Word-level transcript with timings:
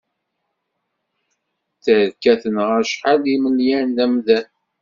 Tterka 1.83 2.33
tenɣa 2.41 2.77
acḥal 2.83 3.19
n 3.27 3.33
imelyan 3.35 3.87
d 3.95 3.97
amdan. 4.05 4.47